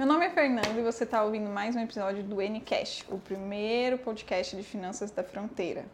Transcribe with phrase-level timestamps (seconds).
[0.00, 3.98] Meu nome é Fernando e você está ouvindo mais um episódio do Ncast, o primeiro
[3.98, 5.84] podcast de finanças da fronteira.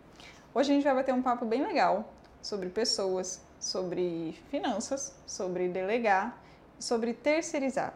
[0.55, 2.09] Hoje a gente vai bater um papo bem legal
[2.41, 6.41] sobre pessoas, sobre finanças, sobre delegar,
[6.79, 7.95] sobre terceirizar.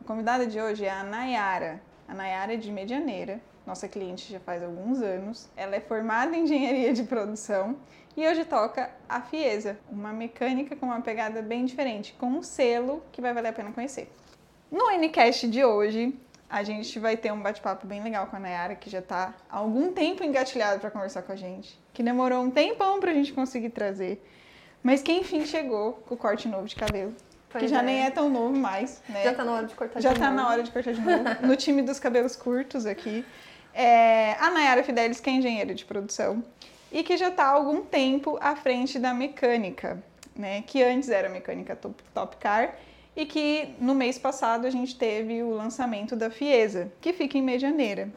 [0.00, 1.82] A convidada de hoje é a Nayara.
[2.06, 5.48] A Nayara é de Medianeira, nossa cliente já faz alguns anos.
[5.56, 7.76] Ela é formada em engenharia de produção
[8.16, 13.02] e hoje toca a Fiesa, uma mecânica com uma pegada bem diferente, com um selo
[13.10, 14.08] que vai valer a pena conhecer.
[14.70, 16.14] No Ncast de hoje,
[16.48, 19.56] a gente vai ter um bate-papo bem legal com a Nayara, que já está há
[19.56, 23.32] algum tempo engatilhada para conversar com a gente, que demorou um tempão para a gente
[23.32, 24.22] conseguir trazer,
[24.82, 27.14] mas que enfim chegou com o corte novo de cabelo.
[27.48, 27.82] Pois que já é.
[27.82, 29.24] nem é tão novo mais, né?
[29.24, 30.36] Já está na hora de cortar já de tá novo.
[30.36, 31.24] Já está na hora de cortar de novo.
[31.46, 33.24] No time dos cabelos curtos aqui.
[33.72, 36.44] É, a Nayara Fidelis, que é engenheira de produção
[36.92, 40.02] e que já está há algum tempo à frente da mecânica,
[40.36, 40.62] né?
[40.66, 42.74] Que antes era mecânica top, top Car
[43.18, 47.42] e que no mês passado a gente teve o lançamento da Fiesa, que fica em
[47.42, 48.12] Medianeira.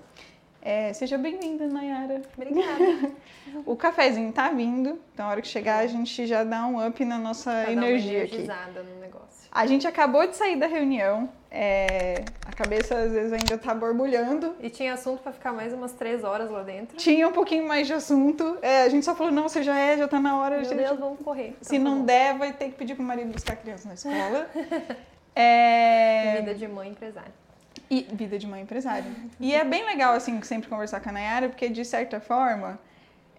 [0.62, 2.22] É, seja bem-vinda, Nayara.
[2.38, 3.12] Obrigada.
[3.66, 7.04] o cafezinho tá vindo, então a hora que chegar a gente já dá um up
[7.04, 8.94] na nossa pra energia dar uma aqui.
[8.94, 9.50] no negócio.
[9.52, 14.56] A gente acabou de sair da reunião, é, a cabeça às vezes ainda tá borbulhando.
[14.62, 16.96] E tinha assunto para ficar mais umas três horas lá dentro?
[16.96, 18.58] Tinha um pouquinho mais de assunto.
[18.62, 20.58] É, a gente só falou, não, você já é, já tá na hora.
[20.58, 20.78] Meu gente...
[20.78, 21.48] Deus, vamos correr.
[21.48, 23.96] Então, Se não tá der, vai ter que pedir pro marido buscar a criança na
[23.96, 24.48] escola.
[25.36, 26.38] é...
[26.38, 27.41] Vida de mãe empresária.
[27.92, 29.12] E vida de mãe empresária.
[29.38, 32.80] e é bem legal, assim, sempre conversar com a Nayara, porque de certa forma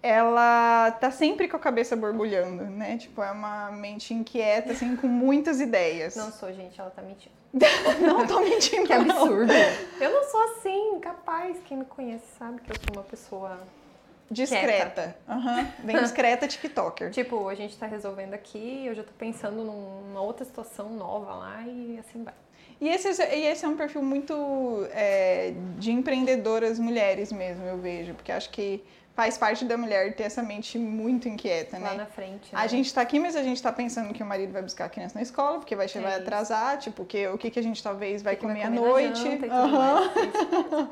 [0.02, 2.98] ela tá sempre com a cabeça borbulhando, né?
[2.98, 6.16] Tipo, é uma mente inquieta, assim, com muitas ideias.
[6.16, 7.34] Não sou, gente, ela tá mentindo.
[8.04, 9.52] não tô mentindo, Que absurdo.
[10.00, 11.56] Eu não sou assim, capaz.
[11.64, 13.58] Quem me conhece sabe que eu sou uma pessoa
[14.30, 15.16] discreta.
[15.28, 15.66] Uhum.
[15.84, 17.10] Bem discreta, TikToker.
[17.10, 21.62] tipo, a gente tá resolvendo aqui, eu já tô pensando numa outra situação nova lá
[21.66, 22.34] e assim vai.
[22.80, 28.14] E esse, e esse é um perfil muito é, de empreendedoras mulheres mesmo, eu vejo,
[28.14, 28.82] porque acho que
[29.14, 31.90] faz parte da mulher ter essa mente muito inquieta, né?
[31.90, 32.52] Lá na frente.
[32.52, 32.60] Né?
[32.60, 34.88] A gente tá aqui, mas a gente tá pensando que o marido vai buscar a
[34.88, 37.82] criança na escola, porque vai, é vai atrasar, tipo, que, o que, que a gente
[37.82, 39.28] talvez vai comer à noite.
[39.28, 40.88] Uhum.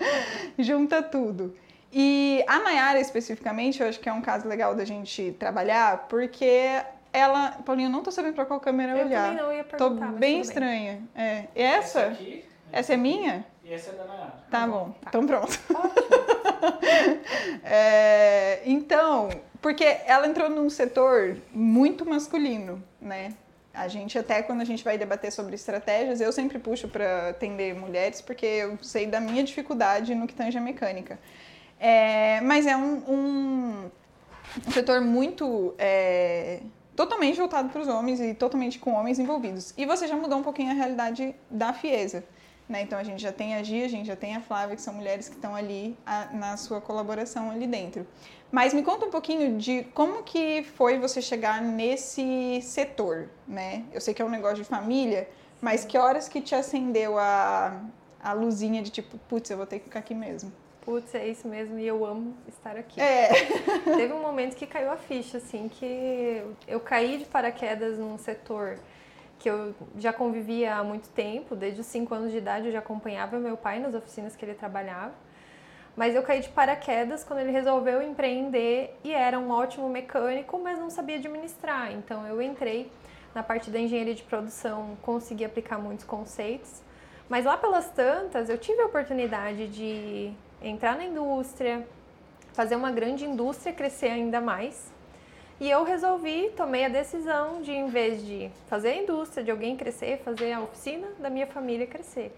[0.62, 1.56] Junta tudo.
[1.92, 6.80] E a Nayara, especificamente, eu acho que é um caso legal da gente trabalhar, porque
[7.12, 7.52] ela.
[7.64, 9.28] Paulinho, eu não tô sabendo pra qual câmera eu olhar.
[9.28, 11.02] Também não ia perguntar, tô bem estranha.
[11.14, 11.24] Bem.
[11.24, 11.44] É.
[11.54, 12.00] E essa?
[12.00, 13.44] Essa, aqui, essa é minha?
[13.64, 14.30] E essa é da Nayara.
[14.50, 14.90] Tá, tá bom.
[15.00, 15.08] Tá.
[15.08, 15.60] Então pronto.
[17.64, 19.28] É, então,
[19.62, 23.34] porque ela entrou num setor muito masculino, né?
[23.72, 27.74] A gente até quando a gente vai debater sobre estratégias, eu sempre puxo para atender
[27.74, 31.18] mulheres porque eu sei da minha dificuldade no que tange a mecânica.
[31.78, 33.90] É, mas é um, um,
[34.66, 36.60] um setor muito é,
[37.00, 39.72] totalmente voltado para os homens e totalmente com homens envolvidos.
[39.74, 42.22] E você já mudou um pouquinho a realidade da Fiesa.
[42.68, 42.82] Né?
[42.82, 44.92] Então a gente já tem a Gia, a gente já tem a Flávia, que são
[44.92, 48.06] mulheres que estão ali a, na sua colaboração ali dentro.
[48.52, 53.84] Mas me conta um pouquinho de como que foi você chegar nesse setor, né?
[53.94, 55.26] Eu sei que é um negócio de família,
[55.58, 57.80] mas que horas que te acendeu a,
[58.22, 60.52] a luzinha de tipo, putz, eu vou ter que ficar aqui mesmo?
[60.90, 63.00] Putz, é isso mesmo e eu amo estar aqui.
[63.00, 63.28] É.
[63.96, 68.76] Teve um momento que caiu a ficha, assim, que eu caí de paraquedas num setor
[69.38, 72.80] que eu já convivia há muito tempo, desde os 5 anos de idade eu já
[72.80, 75.14] acompanhava meu pai nas oficinas que ele trabalhava.
[75.94, 80.76] Mas eu caí de paraquedas quando ele resolveu empreender e era um ótimo mecânico, mas
[80.76, 81.92] não sabia administrar.
[81.92, 82.90] Então eu entrei
[83.32, 86.82] na parte da engenharia de produção, consegui aplicar muitos conceitos.
[87.28, 91.86] Mas lá pelas tantas, eu tive a oportunidade de entrar na indústria,
[92.52, 94.90] fazer uma grande indústria crescer ainda mais.
[95.60, 99.76] E eu resolvi, tomei a decisão de, em vez de fazer a indústria, de alguém
[99.76, 102.34] crescer, fazer a oficina da minha família crescer.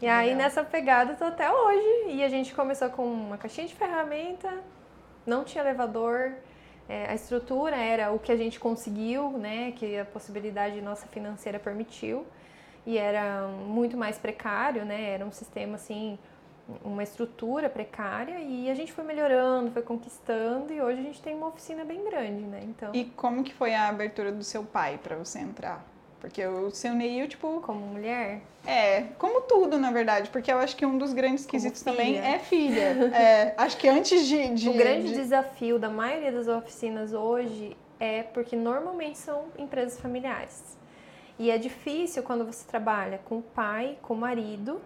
[0.00, 0.18] E Legal.
[0.18, 2.12] aí nessa pegada tô até hoje.
[2.12, 4.50] E a gente começou com uma caixinha de ferramenta,
[5.26, 6.32] não tinha elevador,
[6.88, 9.72] é, a estrutura era o que a gente conseguiu, né?
[9.72, 12.24] Que a possibilidade nossa financeira permitiu.
[12.86, 15.10] E era muito mais precário, né?
[15.10, 16.18] Era um sistema assim
[16.84, 21.34] uma estrutura precária e a gente foi melhorando, foi conquistando e hoje a gente tem
[21.34, 22.60] uma oficina bem grande, né?
[22.64, 22.90] Então.
[22.92, 25.84] E como que foi a abertura do seu pai para você entrar?
[26.20, 27.60] Porque o seu Neil, tipo.
[27.60, 28.40] Como mulher?
[28.66, 30.28] É, como tudo, na verdade.
[30.30, 33.12] Porque eu acho que um dos grandes quesitos também é filha.
[33.14, 34.54] é, acho que antes de.
[34.54, 35.14] de o grande de...
[35.14, 40.76] desafio da maioria das oficinas hoje é porque normalmente são empresas familiares.
[41.38, 44.80] E é difícil quando você trabalha com o pai, com o marido,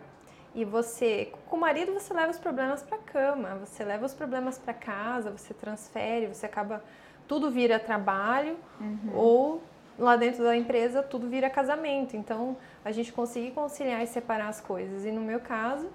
[0.55, 4.59] e você, com o marido, você leva os problemas para cama, você leva os problemas
[4.59, 6.83] para casa, você transfere, você acaba
[7.29, 9.13] tudo vira trabalho uhum.
[9.15, 9.63] ou
[9.97, 12.17] lá dentro da empresa tudo vira casamento.
[12.17, 15.05] Então, a gente conseguir conciliar e separar as coisas.
[15.05, 15.89] E no meu caso,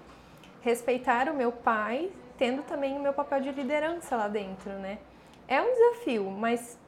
[0.62, 4.98] respeitar o meu pai, tendo também o meu papel de liderança lá dentro, né?
[5.46, 6.78] É um desafio, mas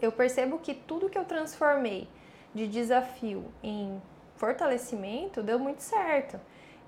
[0.00, 2.08] eu percebo que tudo que eu transformei
[2.54, 4.00] de desafio em
[4.36, 6.38] fortalecimento deu muito certo.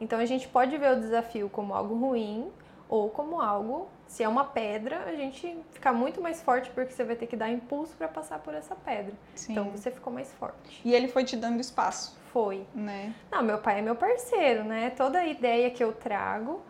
[0.03, 2.51] Então a gente pode ver o desafio como algo ruim
[2.89, 7.05] ou como algo, se é uma pedra, a gente fica muito mais forte porque você
[7.05, 9.15] vai ter que dar impulso para passar por essa pedra.
[9.37, 9.53] Sim.
[9.53, 10.83] Então você ficou mais forte.
[10.85, 12.19] E ele foi te dando espaço.
[12.33, 12.67] Foi.
[12.75, 13.15] Né?
[13.31, 14.91] Não, meu pai é meu parceiro, né?
[14.91, 16.61] Toda ideia que eu trago,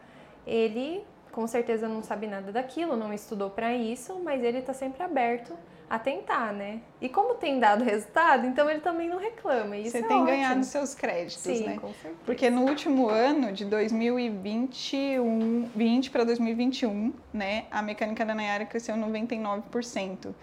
[0.47, 1.03] ele
[1.33, 5.55] com certeza não sabe nada daquilo, não estudou para isso, mas ele está sempre aberto
[5.89, 6.81] a tentar, né?
[7.01, 9.77] E como tem dado resultado, então ele também não reclama.
[9.77, 10.27] Isso Você é tem ótimo.
[10.27, 11.79] ganhado seus créditos, Sim, né?
[11.79, 12.17] com certeza.
[12.25, 18.97] Porque no último ano, de 2021, 20 para 2021, né, a mecânica da Nayara cresceu
[18.97, 20.35] 99%.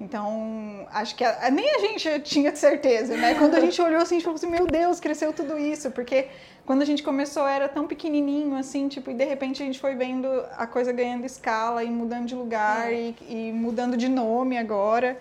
[0.00, 3.34] Então, acho que a, nem a gente tinha certeza, né?
[3.34, 6.28] Quando a gente olhou assim, a gente falou assim, meu Deus, cresceu tudo isso, porque
[6.64, 9.94] quando a gente começou era tão pequenininho assim, tipo, e de repente a gente foi
[9.94, 10.26] vendo
[10.56, 12.94] a coisa ganhando escala e mudando de lugar é.
[12.98, 15.18] e, e, mudando de nome agora,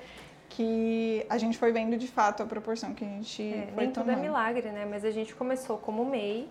[0.48, 3.92] que a gente foi vendo de fato a proporção que a gente é, foi nem
[3.92, 3.94] tomando.
[3.94, 4.88] tudo é milagre, né?
[4.90, 6.48] Mas a gente começou como MEI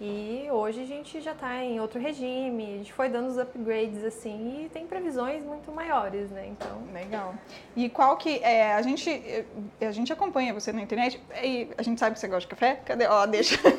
[0.00, 4.02] e hoje a gente já está em outro regime, a gente foi dando os upgrades
[4.02, 6.46] assim e tem previsões muito maiores, né?
[6.48, 6.82] Então.
[6.92, 7.34] Legal.
[7.76, 8.72] E qual que é.
[8.74, 9.44] A gente,
[9.80, 12.80] a gente acompanha você na internet e a gente sabe que você gosta de café?
[12.84, 13.06] Cadê?
[13.06, 13.60] Ó, deixa.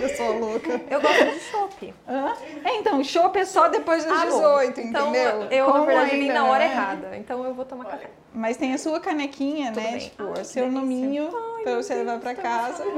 [0.00, 0.80] eu sou louca.
[0.88, 1.94] Eu gosto de chopp.
[2.64, 5.42] É, então, chopp é só depois dos ah, 18, então, entendeu?
[5.50, 7.16] Eu, Como na verdade, vim na hora errada.
[7.16, 8.10] Então eu vou tomar café.
[8.32, 9.90] Mas tem a sua canequinha, Tudo né?
[9.92, 10.00] Bem.
[10.00, 11.30] Tipo, Ai, seu nominho
[11.62, 12.84] para você levar para casa.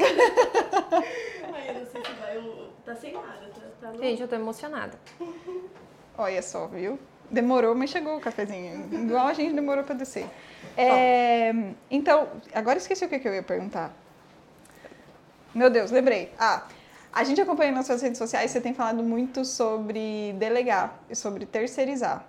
[1.53, 2.37] Ai, eu não sei se vai.
[2.37, 3.51] Eu, tá sem nada,
[3.81, 4.99] tá, tá Gente, eu tô emocionada.
[6.19, 6.99] Olha só, viu?
[7.31, 8.89] Demorou, mas chegou o cafezinho.
[8.93, 10.27] Igual a gente demorou para descer.
[10.77, 11.53] É,
[11.91, 13.93] então, agora esqueci o que, que eu ia perguntar.
[15.55, 16.33] Meu Deus, lembrei.
[16.39, 16.67] Ah,
[17.13, 21.47] a gente acompanha nas suas redes sociais, você tem falado muito sobre delegar e sobre
[21.47, 22.25] terceirizar.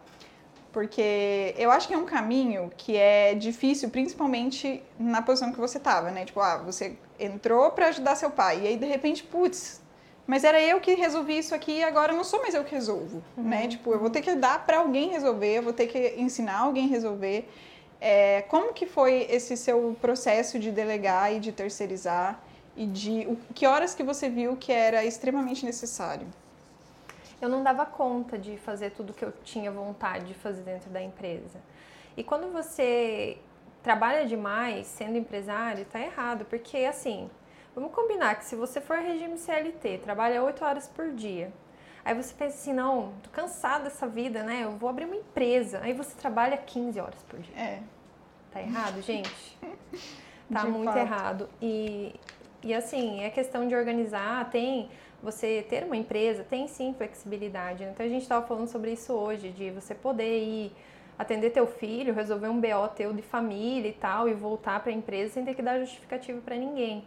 [0.72, 5.78] Porque eu acho que é um caminho que é difícil, principalmente na posição que você
[5.78, 6.24] estava, né?
[6.24, 9.82] Tipo, ah, você entrou para ajudar seu pai, e aí de repente, putz,
[10.28, 13.24] mas era eu que resolvi isso aqui e agora não sou mais eu que resolvo,
[13.38, 13.44] uhum.
[13.44, 13.68] né?
[13.68, 16.88] Tipo, eu vou ter que dar para alguém resolver, eu vou ter que ensinar alguém
[16.88, 17.50] resolver.
[18.00, 22.44] É, como que foi esse seu processo de delegar e de terceirizar?
[22.76, 26.28] E de o, que horas que você viu que era extremamente necessário?
[27.42, 31.02] eu não dava conta de fazer tudo que eu tinha vontade de fazer dentro da
[31.02, 31.60] empresa.
[32.16, 33.38] E quando você
[33.84, 37.30] trabalha demais sendo empresário, tá errado, porque assim,
[37.78, 41.54] vamos combinar que se você for regime CLT, trabalha 8 horas por dia,
[42.04, 44.62] aí você pensa assim, não, tô cansado dessa vida, né?
[44.64, 45.80] Eu vou abrir uma empresa.
[45.84, 47.56] Aí você trabalha 15 horas por dia.
[47.56, 47.80] É.
[48.52, 49.58] Tá errado, gente?
[50.52, 50.98] Tá De muito fato.
[50.98, 51.50] errado.
[51.62, 52.16] E,
[52.64, 54.90] e assim, é questão de organizar, tem
[55.22, 57.84] você ter uma empresa tem sim flexibilidade.
[57.84, 60.72] Então a gente estava falando sobre isso hoje, de você poder ir
[61.20, 64.96] atender teu filho, resolver um BO teu de família e tal, e voltar para a
[64.96, 67.04] empresa sem ter que dar justificativo para ninguém.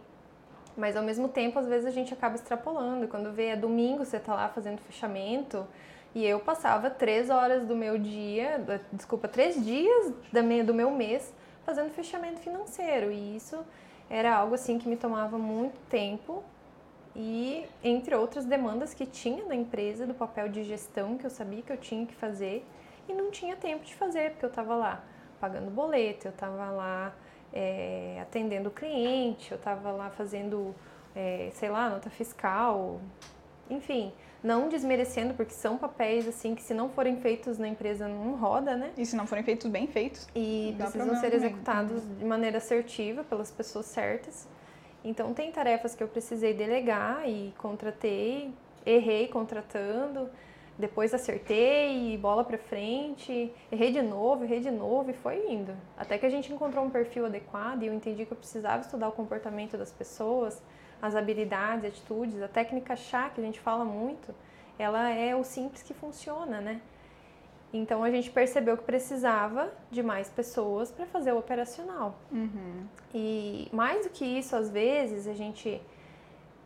[0.77, 3.07] Mas ao mesmo tempo, às vezes a gente acaba extrapolando.
[3.07, 5.67] Quando vê é domingo, você tá lá fazendo fechamento,
[6.13, 10.13] e eu passava três horas do meu dia, desculpa, três dias
[10.65, 11.33] do meu mês
[11.65, 13.11] fazendo fechamento financeiro.
[13.11, 13.63] E isso
[14.09, 16.43] era algo assim que me tomava muito tempo
[17.15, 21.61] e entre outras demandas que tinha na empresa do papel de gestão que eu sabia
[21.61, 22.65] que eu tinha que fazer
[23.07, 25.03] e não tinha tempo de fazer porque eu estava lá
[25.39, 27.13] pagando boleto, eu estava lá
[27.53, 30.73] é, atendendo o cliente, eu estava lá fazendo,
[31.15, 32.99] é, sei lá, nota fiscal,
[33.69, 34.11] enfim,
[34.43, 38.75] não desmerecendo porque são papéis assim que se não forem feitos na empresa não roda,
[38.75, 38.91] né?
[38.97, 40.27] E se não forem feitos bem feitos.
[40.35, 44.47] E precisam ser executados de maneira assertiva pelas pessoas certas.
[45.03, 48.53] Então, tem tarefas que eu precisei delegar e contratei,
[48.85, 50.29] errei contratando,
[50.81, 55.73] depois acertei, bola para frente, errei de novo, errei de novo e foi indo.
[55.95, 59.07] Até que a gente encontrou um perfil adequado e eu entendi que eu precisava estudar
[59.07, 60.61] o comportamento das pessoas,
[61.01, 64.33] as habilidades, atitudes, a técnica chá que a gente fala muito,
[64.77, 66.81] ela é o simples que funciona, né?
[67.71, 72.15] Então a gente percebeu que precisava de mais pessoas para fazer o operacional.
[72.31, 72.85] Uhum.
[73.13, 75.81] E mais do que isso, às vezes a gente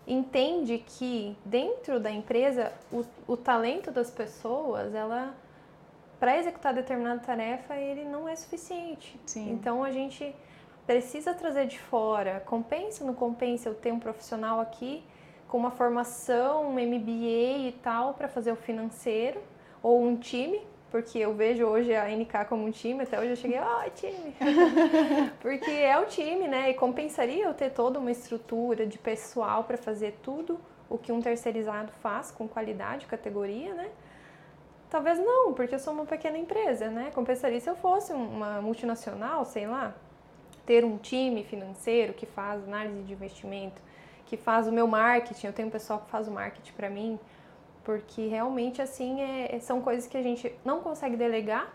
[0.08, 5.34] entende que dentro da empresa o, o talento das pessoas, ela
[6.20, 9.20] para executar determinada tarefa, ele não é suficiente.
[9.26, 9.52] Sim.
[9.52, 10.34] Então a gente
[10.86, 12.42] precisa trazer de fora.
[12.46, 15.04] Compensa ou não compensa eu ter um profissional aqui
[15.48, 19.42] com uma formação, um MBA e tal para fazer o financeiro
[19.84, 20.62] ou um time
[20.92, 23.90] porque eu vejo hoje a NK como um time, até hoje eu cheguei, ó, oh,
[23.90, 24.36] time.
[25.42, 26.70] porque é o time, né?
[26.70, 31.22] E compensaria eu ter toda uma estrutura de pessoal para fazer tudo o que um
[31.22, 33.90] terceirizado faz com qualidade, categoria, né?
[34.90, 37.12] Talvez não, porque eu sou uma pequena empresa, né?
[37.14, 39.94] Compensaria se eu fosse uma multinacional, sei lá,
[40.66, 43.82] ter um time financeiro que faz análise de investimento,
[44.26, 45.48] que faz o meu marketing.
[45.48, 47.20] Eu tenho um pessoal que faz o marketing para mim,
[47.86, 51.74] porque realmente assim é, são coisas que a gente não consegue delegar,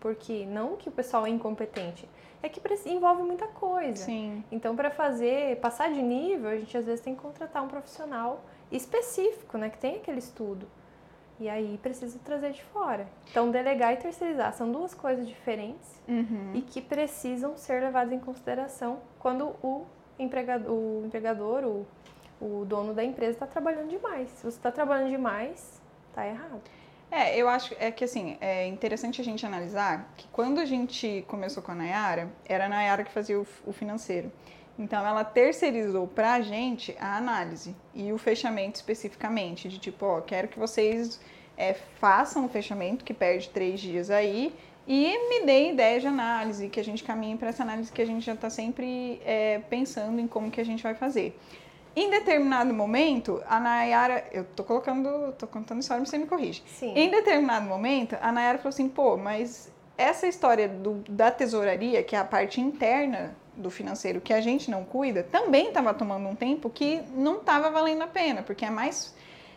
[0.00, 2.08] porque não que o pessoal é incompetente,
[2.42, 4.04] é que envolve muita coisa.
[4.04, 4.44] Sim.
[4.50, 8.42] Então, para fazer, passar de nível, a gente às vezes tem que contratar um profissional
[8.72, 10.66] específico, né, que tem aquele estudo.
[11.40, 13.06] E aí precisa trazer de fora.
[13.30, 16.52] Então, delegar e terceirizar são duas coisas diferentes uhum.
[16.54, 19.84] e que precisam ser levadas em consideração quando o
[20.18, 21.86] empregador, o, empregador, o,
[22.44, 24.28] o dono da empresa está trabalhando demais.
[24.30, 26.60] Se você está trabalhando demais, está errado.
[27.10, 31.24] É, eu acho é que assim, é interessante a gente analisar que quando a gente
[31.26, 34.30] começou com a Nayara, era a Nayara que fazia o, o financeiro.
[34.78, 40.20] Então ela terceirizou para a gente a análise e o fechamento especificamente, de tipo, ó,
[40.20, 41.20] quero que vocês
[41.56, 44.54] é, façam o fechamento, que perde três dias aí,
[44.86, 48.06] e me dê ideia de análise, que a gente caminhe para essa análise que a
[48.06, 51.38] gente já está sempre é, pensando em como que a gente vai fazer.
[51.96, 56.62] Em determinado momento, a Nayara, eu tô colocando, tô contando história, mas você me corrige.
[56.66, 56.92] Sim.
[56.96, 62.16] Em determinado momento, a Nayara falou assim, pô, mas essa história do, da tesouraria, que
[62.16, 66.34] é a parte interna do financeiro que a gente não cuida, também estava tomando um
[66.34, 69.14] tempo que não estava valendo a pena, porque é mais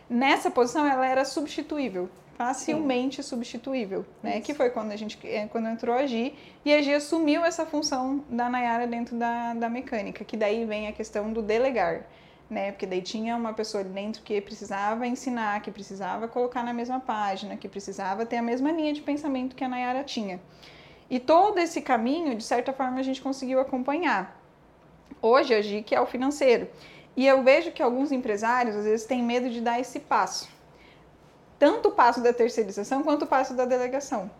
[0.08, 3.28] nessa posição ela era substituível, facilmente Sim.
[3.30, 4.36] substituível, né?
[4.36, 4.46] Isso.
[4.46, 6.32] Que foi quando a gente é, quando entrou a Gi
[6.64, 10.86] e a Gi assumiu essa função da Nayara dentro da, da mecânica, que daí vem
[10.86, 12.06] a questão do delegar
[12.48, 12.72] né?
[12.72, 16.98] Porque daí tinha uma pessoa ali dentro que precisava ensinar, que precisava colocar na mesma
[16.98, 20.40] página, que precisava ter a mesma linha de pensamento que a Nayara tinha.
[21.10, 24.40] E todo esse caminho, de certa forma, a gente conseguiu acompanhar.
[25.20, 26.68] Hoje a GIC é o financeiro.
[27.16, 30.48] E eu vejo que alguns empresários, às vezes, têm medo de dar esse passo.
[31.58, 34.30] Tanto o passo da terceirização quanto o passo da delegação.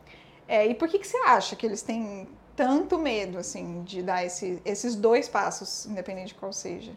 [0.47, 4.25] É, e por que, que você acha que eles têm tanto medo, assim, de dar
[4.25, 6.93] esse, esses dois passos, independente de qual seja?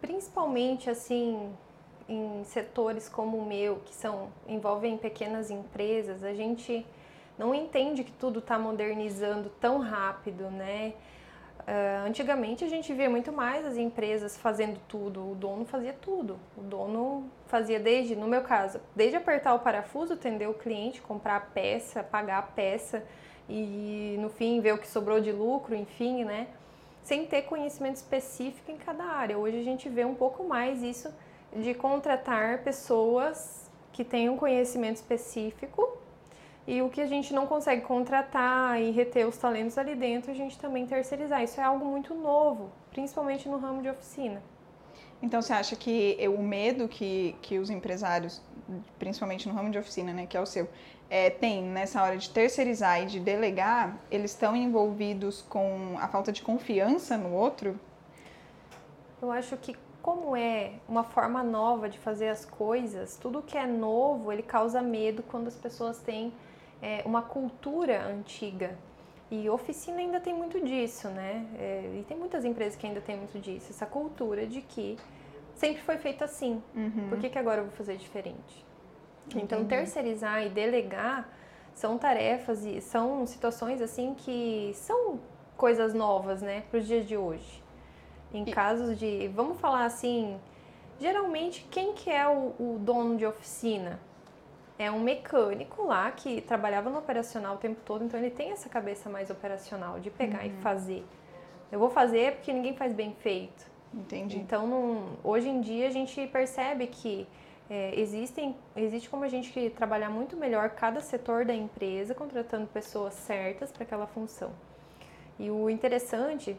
[0.00, 1.52] Principalmente assim
[2.08, 6.86] em setores como o meu, que são envolvem pequenas empresas, a gente
[7.38, 10.94] não entende que tudo está modernizando tão rápido, né?
[11.60, 16.40] Uh, antigamente a gente via muito mais as empresas fazendo tudo, o dono fazia tudo.
[16.56, 21.36] O dono fazia desde, no meu caso, desde apertar o parafuso, atender o cliente, comprar
[21.36, 23.04] a peça, pagar a peça
[23.48, 26.48] e no fim ver o que sobrou de lucro, enfim, né?
[27.08, 29.38] Sem ter conhecimento específico em cada área.
[29.38, 31.08] Hoje a gente vê um pouco mais isso
[31.56, 35.96] de contratar pessoas que tenham conhecimento específico
[36.66, 40.34] e o que a gente não consegue contratar e reter os talentos ali dentro, a
[40.34, 41.42] gente também terceirizar.
[41.42, 44.42] Isso é algo muito novo, principalmente no ramo de oficina.
[45.22, 48.42] Então você acha que o medo que, que os empresários,
[48.98, 50.68] principalmente no ramo de oficina, né, que é o seu,
[51.10, 56.30] é, tem nessa hora de terceirizar e de delegar, eles estão envolvidos com a falta
[56.30, 57.78] de confiança no outro?
[59.20, 63.66] Eu acho que como é uma forma nova de fazer as coisas, tudo que é
[63.66, 66.32] novo ele causa medo quando as pessoas têm
[66.80, 68.76] é, uma cultura antiga.
[69.30, 71.46] E oficina ainda tem muito disso, né?
[71.58, 74.96] É, e tem muitas empresas que ainda tem muito disso, essa cultura de que
[75.54, 76.62] sempre foi feito assim.
[76.74, 77.08] Uhum.
[77.10, 78.67] Por que, que agora eu vou fazer diferente?
[79.36, 81.28] Então, terceirizar e delegar
[81.74, 85.20] são tarefas e são situações assim que são
[85.56, 87.62] coisas novas, né, para os dias de hoje.
[88.32, 88.50] Em e...
[88.50, 90.38] casos de, vamos falar assim,
[91.00, 94.00] geralmente quem que é o, o, dono de oficina?
[94.78, 98.68] É um mecânico lá que trabalhava no operacional o tempo todo, então ele tem essa
[98.68, 100.46] cabeça mais operacional de pegar uhum.
[100.46, 101.04] e fazer.
[101.70, 103.66] Eu vou fazer porque ninguém faz bem feito.
[103.92, 104.38] Entendi.
[104.38, 107.26] Então, não, hoje em dia a gente percebe que
[107.70, 113.14] é, existem, existe como a gente trabalhar muito melhor cada setor da empresa, contratando pessoas
[113.14, 114.50] certas para aquela função.
[115.38, 116.56] E o interessante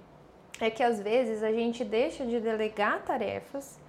[0.59, 3.79] é que às vezes a gente deixa de delegar tarefas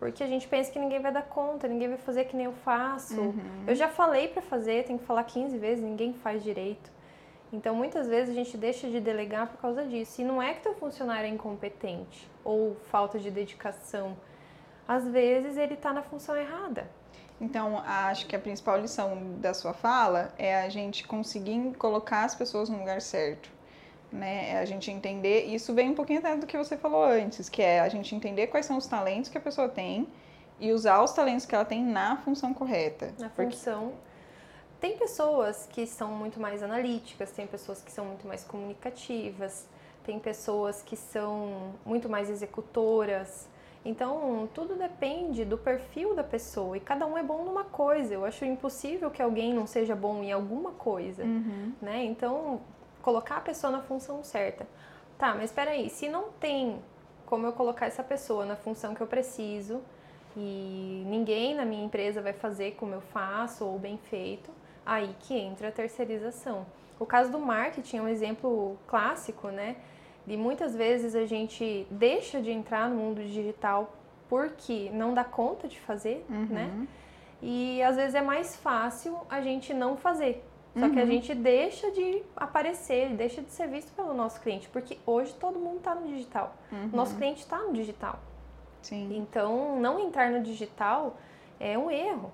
[0.00, 2.54] porque a gente pensa que ninguém vai dar conta, ninguém vai fazer que nem eu
[2.54, 3.20] faço.
[3.20, 3.64] Uhum.
[3.66, 6.90] Eu já falei para fazer, tenho que falar 15 vezes, ninguém faz direito.
[7.52, 10.22] Então, muitas vezes a gente deixa de delegar por causa disso.
[10.22, 14.16] E não é que teu funcionário é incompetente ou falta de dedicação
[14.90, 16.90] às vezes ele está na função errada.
[17.40, 22.34] Então, acho que a principal lição da sua fala é a gente conseguir colocar as
[22.34, 23.48] pessoas no lugar certo.
[24.10, 24.50] Né?
[24.50, 27.62] É a gente entender, isso vem um pouquinho até do que você falou antes, que
[27.62, 30.08] é a gente entender quais são os talentos que a pessoa tem
[30.58, 33.14] e usar os talentos que ela tem na função correta.
[33.16, 33.92] Na função.
[34.80, 39.68] tem pessoas que são muito mais analíticas, tem pessoas que são muito mais comunicativas,
[40.02, 43.48] tem pessoas que são muito mais executoras.
[43.84, 48.12] Então, tudo depende do perfil da pessoa e cada um é bom numa coisa.
[48.12, 51.72] Eu acho impossível que alguém não seja bom em alguma coisa, Uhum.
[51.80, 52.04] né?
[52.04, 52.60] Então,
[53.00, 54.66] colocar a pessoa na função certa.
[55.18, 56.78] Tá, mas espera aí, se não tem
[57.24, 59.80] como eu colocar essa pessoa na função que eu preciso
[60.36, 64.50] e ninguém na minha empresa vai fazer como eu faço ou bem feito,
[64.84, 66.66] aí que entra a terceirização.
[66.98, 69.76] O caso do marketing é um exemplo clássico, né?
[70.30, 73.92] De muitas vezes a gente deixa de entrar no mundo digital
[74.28, 76.70] porque não dá conta de fazer, né?
[76.72, 76.86] Uhum.
[77.42, 80.44] E às vezes é mais fácil a gente não fazer.
[80.78, 81.08] Só que a Uhum.
[81.10, 85.78] gente deixa de aparecer, deixa de ser visto pelo nosso cliente, porque hoje todo mundo
[85.78, 86.54] está no digital.
[86.70, 86.90] Uhum.
[86.92, 88.20] Nosso cliente está no digital.
[88.82, 89.08] Sim.
[89.16, 91.16] Então, não entrar no digital
[91.58, 92.30] é um erro.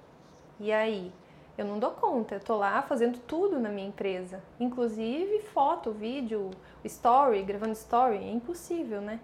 [0.60, 1.10] E aí,
[1.56, 6.50] eu não dou conta, eu tô lá fazendo tudo na minha empresa, inclusive foto, vídeo,
[6.84, 9.20] story, gravando story, é impossível, né?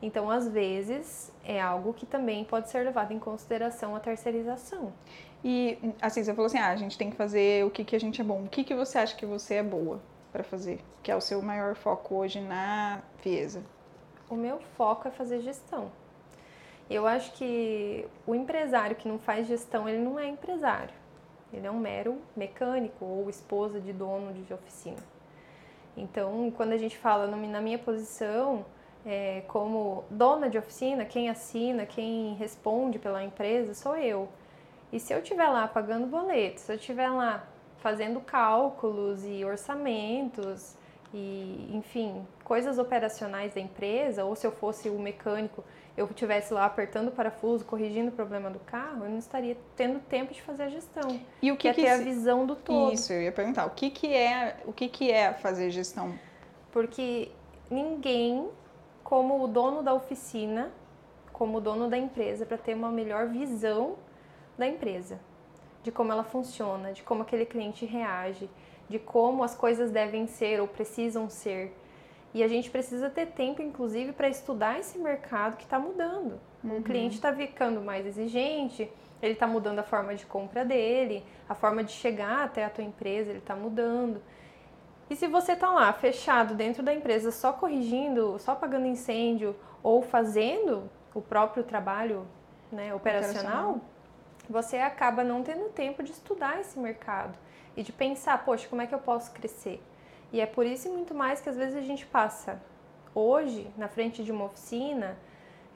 [0.00, 4.92] Então, às vezes, é algo que também pode ser levado em consideração a terceirização.
[5.44, 8.00] E assim, você falou assim, ah, a gente tem que fazer o que, que a
[8.00, 8.42] gente é bom.
[8.42, 10.00] O que, que você acha que você é boa
[10.32, 10.80] para fazer?
[11.02, 13.62] Que é o seu maior foco hoje na Fiesa.
[14.28, 15.90] O meu foco é fazer gestão.
[16.90, 21.01] Eu acho que o empresário que não faz gestão, ele não é empresário.
[21.52, 24.96] Ele é um mero mecânico ou esposa de dono de oficina.
[25.96, 28.64] Então, quando a gente fala no- na minha posição,
[29.04, 34.28] é, como dona de oficina, quem assina, quem responde pela empresa sou eu.
[34.92, 37.44] E se eu estiver lá pagando boletos, se eu estiver lá
[37.78, 40.76] fazendo cálculos e orçamentos
[41.12, 45.64] e, enfim, coisas operacionais da empresa, ou se eu fosse o mecânico,
[45.96, 50.00] eu estivesse lá apertando o parafuso, corrigindo o problema do carro, eu não estaria tendo
[50.00, 51.20] tempo de fazer a gestão.
[51.42, 52.94] E o Que que, é a visão do todo.
[52.94, 53.66] Isso, eu ia perguntar.
[53.66, 56.14] O que, que é o que, que é fazer gestão?
[56.70, 57.30] Porque
[57.70, 58.48] ninguém,
[59.04, 60.72] como o dono da oficina,
[61.32, 63.96] como o dono da empresa, para ter uma melhor visão
[64.56, 65.20] da empresa,
[65.82, 68.48] de como ela funciona, de como aquele cliente reage,
[68.88, 71.76] de como as coisas devem ser ou precisam ser.
[72.34, 76.40] E a gente precisa ter tempo, inclusive, para estudar esse mercado que está mudando.
[76.64, 78.90] O cliente está ficando mais exigente,
[79.20, 82.84] ele está mudando a forma de compra dele, a forma de chegar até a tua
[82.84, 84.22] empresa, ele está mudando.
[85.10, 90.00] E se você tá lá fechado dentro da empresa, só corrigindo, só apagando incêndio ou
[90.02, 92.26] fazendo o próprio trabalho
[92.70, 93.80] né, operacional, Operacional.
[94.48, 97.36] você acaba não tendo tempo de estudar esse mercado
[97.76, 99.82] e de pensar, poxa, como é que eu posso crescer?
[100.32, 102.60] E é por isso e muito mais que às vezes a gente passa
[103.14, 105.16] hoje na frente de uma oficina,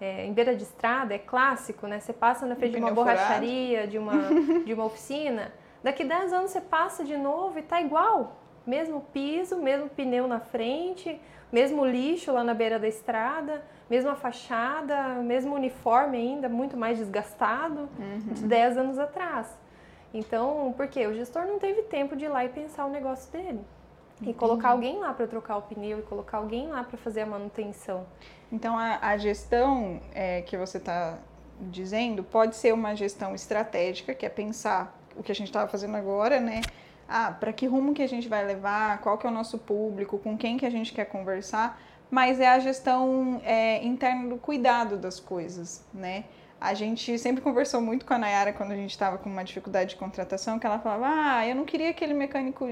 [0.00, 2.00] é, em beira de estrada, é clássico, né?
[2.00, 3.16] Você passa na frente de uma furado.
[3.16, 4.12] borracharia, de uma,
[4.64, 8.40] de uma oficina, daqui 10 anos você passa de novo e tá igual.
[8.66, 11.20] Mesmo piso, mesmo pneu na frente,
[11.52, 17.88] mesmo lixo lá na beira da estrada, mesma fachada, mesmo uniforme ainda, muito mais desgastado
[18.32, 19.46] de 10 anos atrás.
[20.12, 21.06] Então, por quê?
[21.06, 23.60] O gestor não teve tempo de ir lá e pensar o negócio dele.
[24.22, 27.26] E colocar alguém lá para trocar o pneu e colocar alguém lá para fazer a
[27.26, 28.06] manutenção.
[28.50, 31.18] Então, a, a gestão é, que você está
[31.60, 35.96] dizendo pode ser uma gestão estratégica, que é pensar o que a gente estava fazendo
[35.96, 36.60] agora, né?
[37.08, 40.18] Ah, para que rumo que a gente vai levar, qual que é o nosso público,
[40.18, 44.96] com quem que a gente quer conversar, mas é a gestão é, interna do cuidado
[44.96, 46.24] das coisas, né?
[46.60, 49.90] A gente sempre conversou muito com a Nayara quando a gente estava com uma dificuldade
[49.90, 52.66] de contratação, que ela falava, ah, eu não queria aquele mecânico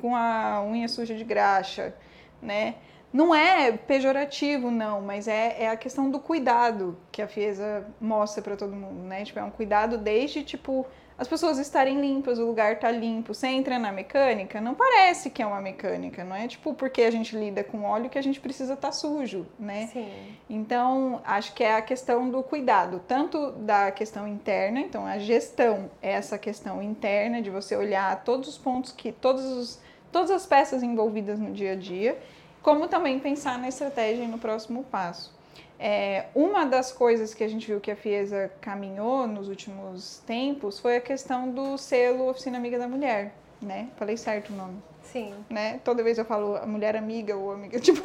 [0.00, 1.94] com a unha suja de graxa,
[2.42, 2.76] né?
[3.12, 8.40] Não é pejorativo, não, mas é, é a questão do cuidado que a Fiesa mostra
[8.40, 9.24] para todo mundo, né?
[9.24, 10.86] Tipo, é um cuidado desde, tipo,
[11.20, 13.34] as pessoas estarem limpas, o lugar tá limpo.
[13.34, 17.10] Você entra na mecânica, não parece que é uma mecânica, não é tipo porque a
[17.10, 19.90] gente lida com óleo que a gente precisa estar tá sujo, né?
[19.92, 20.10] Sim.
[20.48, 25.90] Então, acho que é a questão do cuidado, tanto da questão interna, então a gestão
[26.00, 29.78] é essa questão interna de você olhar todos os pontos que todos os,
[30.10, 32.18] todas as peças envolvidas no dia a dia,
[32.62, 35.38] como também pensar na estratégia e no próximo passo.
[35.82, 40.78] É, uma das coisas que a gente viu que a Fiesa caminhou nos últimos tempos
[40.78, 43.88] foi a questão do selo Oficina Amiga da Mulher, né?
[43.96, 45.34] Falei certo o nome, Sim.
[45.48, 45.80] né?
[45.82, 48.02] Toda vez eu falo a mulher amiga ou amiga, tipo,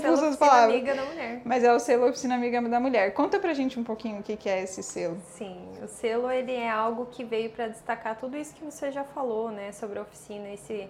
[0.00, 0.72] Selo as palavras.
[0.76, 1.42] amiga da mulher.
[1.44, 3.12] Mas é o selo Oficina Amiga da Mulher.
[3.12, 5.18] Conta pra gente um pouquinho o que que é esse selo.
[5.32, 9.02] Sim, o selo ele é algo que veio para destacar tudo isso que você já
[9.02, 10.88] falou, né, sobre a oficina, esse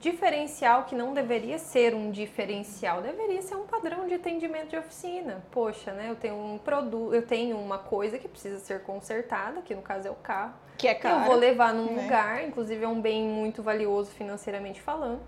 [0.00, 5.44] diferencial que não deveria ser um diferencial, deveria ser um padrão de atendimento de oficina.
[5.50, 6.08] Poxa, né?
[6.08, 10.08] Eu tenho um produto, eu tenho uma coisa que precisa ser consertada, que no caso
[10.08, 10.54] é o carro.
[10.78, 11.20] Que é caro.
[11.20, 12.02] Eu vou levar num né?
[12.02, 15.20] lugar, inclusive é um bem muito valioso financeiramente falando.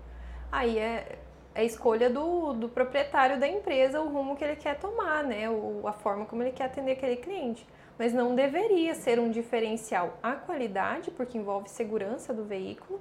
[0.51, 1.19] Aí é,
[1.53, 5.47] é a escolha do, do proprietário da empresa, o rumo que ele quer tomar, né?
[5.51, 7.67] O, a forma como ele quer atender aquele cliente.
[7.97, 12.99] Mas não deveria ser um diferencial a qualidade, porque envolve segurança do veículo,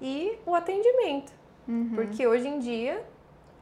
[0.00, 1.32] e o atendimento.
[1.68, 1.92] Uhum.
[1.94, 3.04] Porque hoje em dia,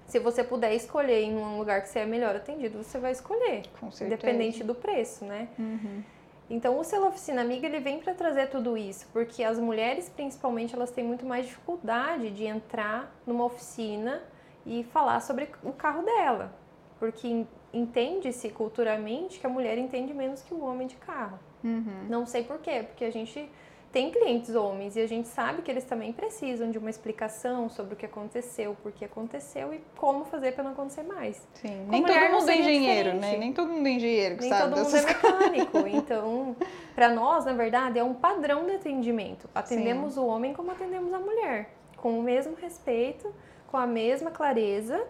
[0.07, 3.63] se você puder escolher em um lugar que você é melhor atendido, você vai escolher.
[3.81, 4.15] Com certeza.
[4.15, 5.49] Independente do preço, né?
[5.59, 6.03] Uhum.
[6.49, 10.75] Então, o selo Oficina Amiga ele vem para trazer tudo isso, porque as mulheres, principalmente,
[10.75, 14.23] elas têm muito mais dificuldade de entrar numa oficina
[14.67, 16.55] e falar sobre o carro dela,
[16.99, 21.39] porque entende-se culturalmente que a mulher entende menos que o homem de carro.
[21.63, 22.07] Uhum.
[22.11, 23.51] Não sei por quê, porque a gente
[23.95, 27.95] tem clientes homens e a gente sabe que eles também precisam de uma explicação sobre
[27.95, 31.47] o que aconteceu, por que aconteceu e como fazer para não acontecer mais.
[31.55, 31.87] Sim.
[31.89, 33.37] Nem todo não mundo é engenheiro, né?
[33.37, 35.03] Nem todo mundo é engenheiro que Nem sabe todo mundo é
[35.49, 35.79] mecânico.
[35.87, 36.57] Então,
[36.93, 39.49] para nós, na verdade, é um padrão de atendimento.
[39.55, 43.33] Atendemos o homem como atendemos a mulher, com o mesmo respeito,
[43.71, 45.07] com a mesma clareza,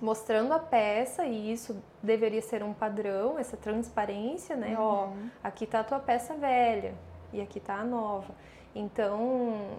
[0.00, 4.76] mostrando a peça, e isso deveria ser um padrão, essa transparência, né?
[4.78, 5.30] Ó, Uhum.
[5.42, 6.94] aqui tá a tua peça velha
[7.34, 8.34] e aqui tá a nova.
[8.74, 9.78] Então,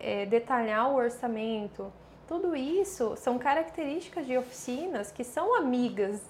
[0.00, 1.92] é, detalhar o orçamento,
[2.26, 6.20] tudo isso são características de oficinas que são amigas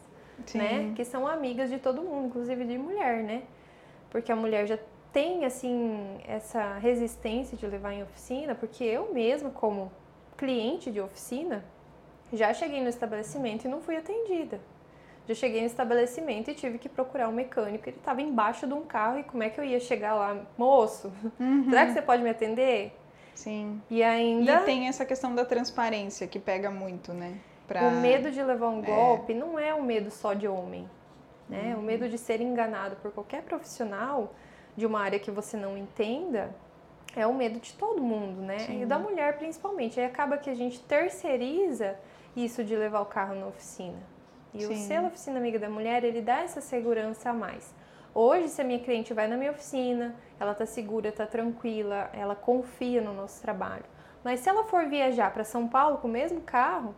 [0.46, 0.58] Sim.
[0.58, 0.92] né?
[0.94, 3.42] Que são amigas de todo mundo, inclusive de mulher, né?
[4.10, 4.78] Porque a mulher já
[5.12, 9.90] tem, assim, essa resistência de levar em oficina, porque eu mesma, como
[10.36, 11.64] cliente de oficina,
[12.32, 14.60] já cheguei no estabelecimento e não fui atendida.
[15.28, 18.80] Já cheguei no estabelecimento e tive que procurar um mecânico, ele estava embaixo de um
[18.82, 20.36] carro e como é que eu ia chegar lá?
[20.56, 21.66] Moço, Uhum.
[21.68, 22.96] será que você pode me atender?
[23.34, 23.80] Sim.
[23.90, 24.54] E ainda...
[24.54, 27.36] E tem essa questão da transparência que pega muito, né?
[27.66, 27.82] Pra...
[27.82, 28.86] O medo de levar um É.
[28.86, 30.88] golpe não é um medo só de homem,
[31.46, 31.74] né?
[31.74, 31.80] Uhum.
[31.80, 34.32] O medo de ser enganado por qualquer profissional
[34.74, 36.54] de uma área que você não entenda
[37.14, 38.60] é o medo de todo mundo, né?
[38.60, 38.82] Sim.
[38.82, 40.00] E da mulher principalmente.
[40.00, 41.96] Aí acaba que a gente terceiriza
[42.34, 43.98] isso de levar o carro na oficina.
[44.54, 44.86] E o Sim.
[44.86, 47.74] selo Oficina Amiga da Mulher, ele dá essa segurança a mais.
[48.14, 52.34] Hoje, se a minha cliente vai na minha oficina, ela tá segura, tá tranquila, ela
[52.34, 53.84] confia no nosso trabalho.
[54.24, 56.94] Mas se ela for viajar para São Paulo com o mesmo carro,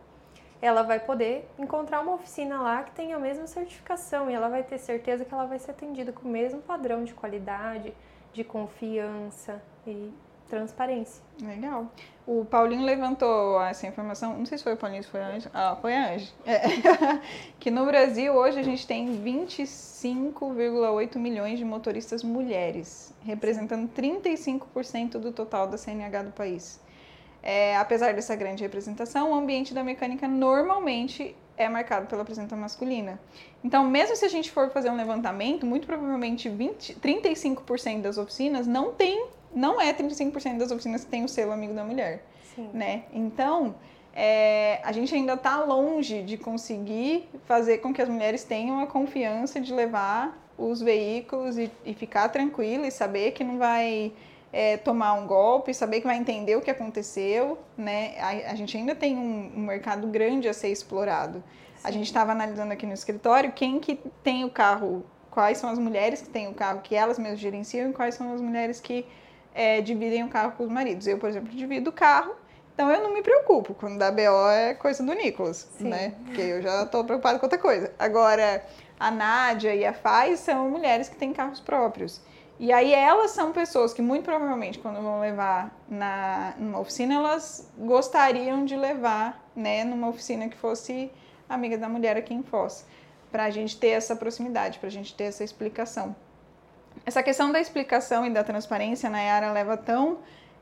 [0.61, 4.63] ela vai poder encontrar uma oficina lá que tenha a mesma certificação e ela vai
[4.63, 7.93] ter certeza que ela vai ser atendida com o mesmo padrão de qualidade,
[8.31, 10.13] de confiança e
[10.51, 11.23] transparência.
[11.41, 11.89] Legal.
[12.27, 15.47] O Paulinho levantou essa informação, não sei se foi o Paulinho, se foi a Ange.
[15.53, 16.31] Ah, foi a Ange.
[16.45, 16.61] É.
[17.57, 25.31] que no Brasil hoje a gente tem 25,8 milhões de motoristas mulheres, representando 35% do
[25.31, 26.79] total da CNH do país.
[27.41, 33.19] É, apesar dessa grande representação, o ambiente da mecânica normalmente é marcado pela presença masculina.
[33.63, 38.67] Então, mesmo se a gente for fazer um levantamento, muito provavelmente 20, 35% das oficinas
[38.67, 42.23] não tem, não é 35% das oficinas que tem o selo amigo da mulher,
[42.55, 42.69] Sim.
[42.73, 43.03] né?
[43.13, 43.75] Então,
[44.13, 48.87] é, a gente ainda está longe de conseguir fazer com que as mulheres tenham a
[48.87, 54.11] confiança de levar os veículos e, e ficar tranquila e saber que não vai
[54.51, 58.15] é, tomar um golpe, saber que vai entender o que aconteceu, né?
[58.19, 61.43] A, a gente ainda tem um, um mercado grande a ser explorado.
[61.83, 61.93] A Sim.
[61.93, 66.21] gente estava analisando aqui no escritório quem que tem o carro, quais são as mulheres
[66.21, 69.05] que têm o carro que elas mesmas gerenciam e quais são as mulheres que
[69.53, 71.07] é, dividem o carro com os maridos.
[71.07, 72.35] Eu, por exemplo, divido o carro,
[72.73, 73.73] então eu não me preocupo.
[73.73, 75.89] Quando dá BO é coisa do Nicolas, Sim.
[75.89, 76.13] né?
[76.25, 77.93] Porque eu já estou preocupada com outra coisa.
[77.99, 78.65] Agora,
[78.99, 82.21] a Nádia e a Faz são mulheres que têm carros próprios.
[82.59, 87.67] E aí elas são pessoas que muito provavelmente quando vão levar na numa oficina, elas
[87.75, 91.11] gostariam de levar, né, numa oficina que fosse
[91.49, 92.85] amiga da mulher aqui em Foz,
[93.31, 96.15] para a gente ter essa proximidade, para a gente ter essa explicação.
[97.05, 100.19] Essa questão da explicação e da transparência, a Nayara leva tão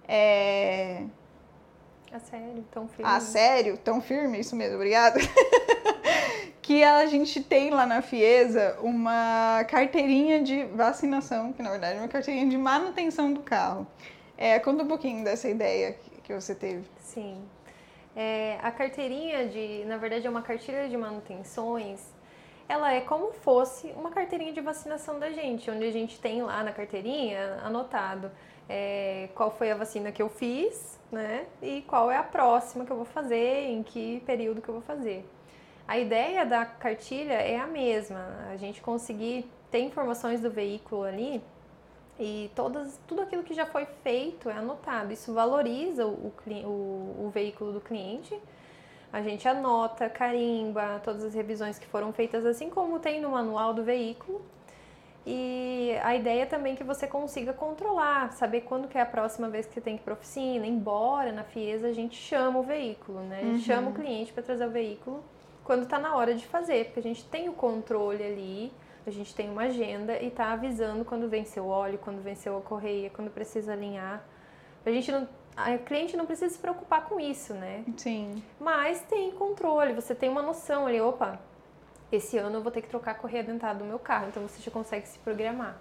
[0.08, 1.04] é,
[2.12, 3.12] A sério, tão firme.
[3.12, 5.20] a sério, tão firme, isso mesmo, obrigada.
[6.62, 12.02] que a gente tem lá na Fiesa uma carteirinha de vacinação, que na verdade é
[12.02, 13.86] uma carteirinha de manutenção do carro.
[14.38, 16.84] É, conta um pouquinho dessa ideia que- você teve.
[17.00, 17.44] Sim.
[18.16, 22.02] É, a carteirinha de, na verdade, é uma cartilha de manutenções.
[22.70, 26.64] Ela é como fosse uma carteirinha de vacinação da gente, onde a gente tem lá
[26.64, 28.32] na carteirinha anotado
[28.70, 31.48] é, qual foi a vacina que eu fiz, né?
[31.62, 34.84] E qual é a próxima que eu vou fazer, em que período que eu vou
[34.84, 35.28] fazer.
[35.88, 41.44] A ideia da cartilha é a mesma, a gente conseguir ter informações do veículo ali
[42.20, 45.14] E todas, tudo aquilo que já foi feito é anotado.
[45.14, 46.34] Isso valoriza o,
[46.66, 48.38] o, o veículo do cliente.
[49.12, 53.74] A gente anota, carimba todas as revisões que foram feitas, assim como tem no manual
[53.74, 54.42] do veículo.
[55.26, 59.50] E a ideia também é que você consiga controlar, saber quando que é a próxima
[59.50, 60.66] vez que você tem que ir para oficina.
[60.66, 63.40] Embora na FIESA a gente chama o veículo, né?
[63.42, 63.60] A gente uhum.
[63.60, 65.24] chama o cliente para trazer o veículo
[65.64, 68.74] quando está na hora de fazer, porque a gente tem o controle ali,
[69.06, 72.62] a gente tem uma agenda e está avisando quando venceu o óleo, quando venceu a
[72.62, 74.24] correia, quando precisa alinhar.
[74.84, 75.28] A gente não,
[75.66, 77.84] a cliente não precisa se preocupar com isso, né?
[77.98, 78.42] Sim.
[78.60, 81.40] Mas tem controle, você tem uma noção ali, opa,
[82.12, 84.62] esse ano eu vou ter que trocar a correia dentada do meu carro, então você
[84.62, 85.78] já consegue se programar.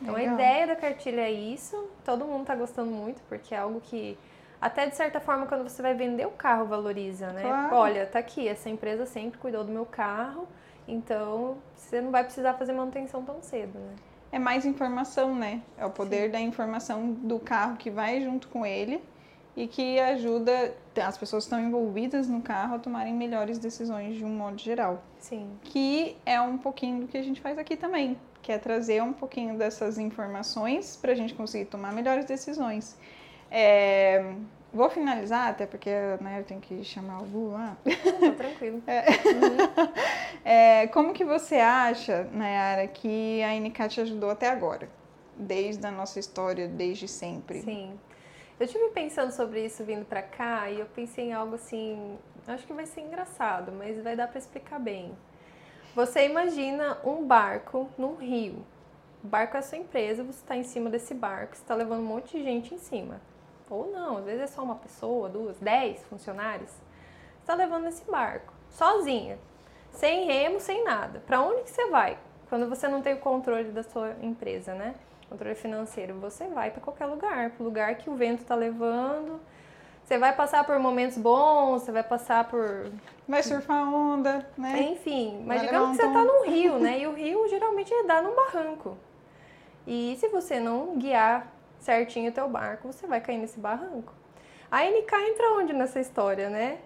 [0.00, 0.32] Então Legal.
[0.32, 4.16] a ideia da cartilha é isso, todo mundo está gostando muito, porque é algo que
[4.60, 7.42] até de certa forma, quando você vai vender o carro, valoriza, né?
[7.42, 7.74] Claro.
[7.76, 10.46] Olha, tá aqui, essa empresa sempre cuidou do meu carro,
[10.86, 13.94] então você não vai precisar fazer manutenção tão cedo, né?
[14.32, 15.60] É mais informação, né?
[15.76, 16.30] É o poder Sim.
[16.30, 19.02] da informação do carro que vai junto com ele
[19.56, 24.24] e que ajuda as pessoas que estão envolvidas no carro a tomarem melhores decisões de
[24.24, 25.02] um modo geral.
[25.18, 25.50] Sim.
[25.64, 29.12] Que é um pouquinho do que a gente faz aqui também, que é trazer um
[29.12, 32.96] pouquinho dessas informações para a gente conseguir tomar melhores decisões.
[33.50, 34.34] É,
[34.72, 37.76] vou finalizar, até porque né, eu tenho que chamar o Gu lá.
[38.20, 38.82] Tá tranquilo.
[38.86, 39.00] É.
[39.10, 39.92] Uhum.
[40.42, 44.88] É, como que você acha, Nayara, que a NK te ajudou até agora?
[45.36, 47.60] Desde a nossa história, desde sempre.
[47.60, 47.98] Sim.
[48.58, 52.66] Eu tive pensando sobre isso vindo para cá e eu pensei em algo assim, acho
[52.66, 55.16] que vai ser engraçado, mas vai dar para explicar bem.
[55.94, 58.64] Você imagina um barco num rio.
[59.22, 62.00] O barco é a sua empresa, você está em cima desse barco, você está levando
[62.00, 63.20] um monte de gente em cima.
[63.70, 66.70] Ou não, às vezes é só uma pessoa, duas, dez funcionários.
[66.70, 69.38] Você está levando esse barco, sozinha,
[69.92, 71.22] sem remo, sem nada.
[71.24, 72.18] Para onde que você vai?
[72.48, 74.94] Quando você não tem o controle da sua empresa, né?
[75.28, 76.18] Controle financeiro.
[76.18, 79.40] Você vai para qualquer lugar, para o lugar que o vento está levando.
[80.02, 82.90] Você vai passar por momentos bons, você vai passar por.
[83.28, 84.82] Vai surfar onda, né?
[84.90, 86.98] Enfim, mas vai digamos que você está num rio, né?
[87.02, 88.98] E o rio geralmente dá num barranco.
[89.86, 91.46] E se você não guiar
[91.80, 94.12] certinho o teu barco, você vai cair nesse barranco.
[94.70, 96.78] A NK entra onde nessa história, né?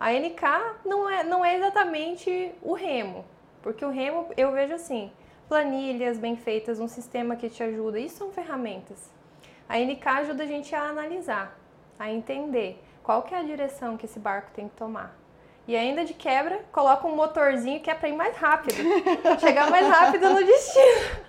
[0.00, 0.42] A NK
[0.84, 3.24] não é, não é exatamente o remo,
[3.62, 5.12] porque o remo eu vejo assim,
[5.48, 9.10] planilhas bem feitas, um sistema que te ajuda, isso são ferramentas.
[9.68, 11.58] A NK ajuda a gente a analisar,
[11.98, 15.16] a entender qual que é a direção que esse barco tem que tomar.
[15.68, 18.74] E ainda de quebra, coloca um motorzinho que é para ir mais rápido.
[19.38, 21.20] chegar mais rápido no destino.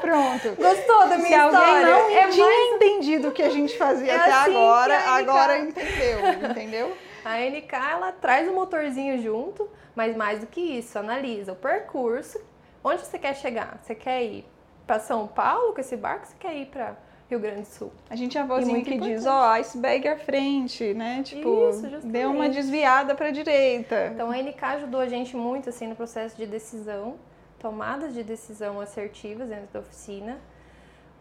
[0.00, 0.54] Pronto.
[0.54, 1.58] Gostou da minha Se história?
[1.58, 2.72] alguém não é tinha mais...
[2.76, 6.96] entendido o que a gente fazia é até assim agora, agora entendeu, entendeu?
[7.24, 12.40] A NK, ela traz o motorzinho junto, mas mais do que isso, analisa o percurso.
[12.84, 13.80] Onde você quer chegar?
[13.82, 14.46] Você quer ir
[14.86, 16.28] para São Paulo com esse barco?
[16.28, 16.96] Você quer ir para
[17.30, 17.92] Rio Grande do Sul.
[18.10, 19.14] A gente é a vozinha que importante.
[19.14, 21.22] diz, ó, oh, iceberg à frente, né?
[21.22, 24.10] Tipo, Isso, deu uma desviada para a direita.
[24.12, 27.14] Então a NK ajudou a gente muito assim no processo de decisão,
[27.60, 30.38] tomadas de decisão assertivas dentro da oficina.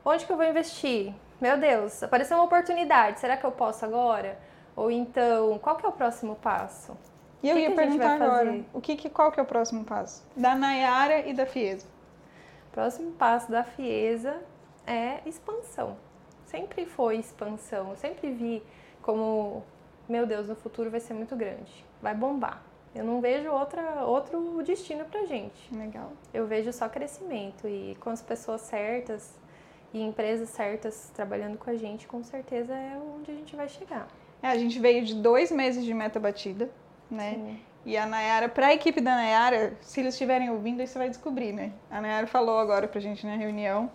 [0.04, 1.13] Onde que eu vou investir?
[1.39, 4.39] Meu Deus, apareceu uma oportunidade, será que eu posso agora?
[4.76, 6.98] Ou então, qual que é o próximo passo?
[7.43, 9.86] E eu que ia que perguntar agora, o que, que, qual que é o próximo
[9.86, 10.26] passo?
[10.36, 11.86] Da Nayara e da Fiesa.
[12.72, 14.36] Próximo passo da Fiesa
[14.89, 15.95] é expansão.
[16.45, 17.91] Sempre foi expansão.
[17.91, 18.63] Eu sempre vi
[19.04, 19.63] como,
[20.10, 22.63] meu Deus, no futuro vai ser muito grande, vai bombar.
[22.95, 25.73] Eu não vejo outra, outro destino pra gente.
[25.73, 26.12] Legal.
[26.34, 29.38] Eu vejo só crescimento e com as pessoas certas
[29.93, 34.08] e empresas certas trabalhando com a gente, com certeza é onde a gente vai chegar.
[34.41, 36.69] É, a gente veio de dois meses de meta batida,
[37.12, 37.34] né?
[37.34, 37.60] Sim.
[37.86, 41.10] E a Nayara, para a equipe da Nayara, se eles estiverem ouvindo, aí você vai
[41.10, 41.71] descobrir, né?
[41.89, 43.91] A Nayara falou agora pra gente na reunião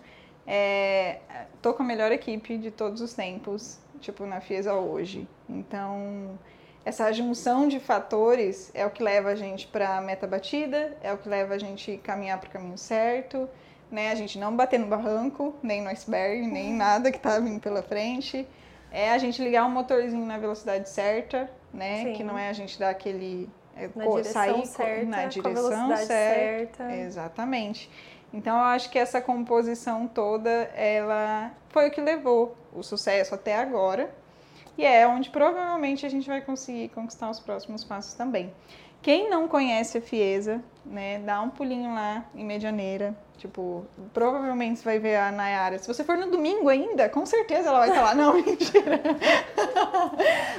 [0.47, 1.19] é,
[1.61, 5.27] tô com a melhor equipe de todos os tempos, tipo, na FIESA hoje.
[5.49, 6.37] Então,
[6.83, 11.11] essa junção de fatores é o que leva a gente para a meta batida, é
[11.11, 13.49] o que leva a gente caminhar para o caminho certo,
[13.89, 14.11] né?
[14.11, 17.81] A gente não bater no barranco, nem no iceberg, nem nada que tá vindo pela
[17.81, 18.47] frente.
[18.91, 22.03] É a gente ligar o motorzinho na velocidade certa, né?
[22.03, 22.13] Sim.
[22.13, 26.05] Que não é a gente dar aquele é, na direção sair certa, na direção certa.
[26.05, 26.95] certa.
[26.95, 27.89] Exatamente.
[28.35, 33.55] Então eu acho que essa composição toda, ela foi o que levou o sucesso até
[33.55, 34.13] agora.
[34.77, 38.53] E é onde provavelmente a gente vai conseguir conquistar os próximos passos também.
[39.05, 44.85] Quem não conhece a Fiesa, né, dá um pulinho lá em Medianeira, Tipo, provavelmente você
[44.85, 45.77] vai ver a Nayara.
[45.77, 48.15] Se você for no domingo ainda, com certeza ela vai estar lá.
[48.15, 49.01] Não, mentira.